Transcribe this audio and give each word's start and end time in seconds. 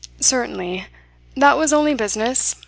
"Certainly. 0.19 0.87
That 1.37 1.59
was 1.59 1.71
only 1.71 1.93
business. 1.93 2.55